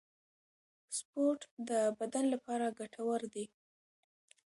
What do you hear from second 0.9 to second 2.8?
سپورت د بدن لپاره